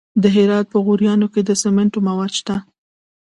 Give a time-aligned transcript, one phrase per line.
[0.21, 2.55] د هرات په غوریان کې د سمنټو مواد شته.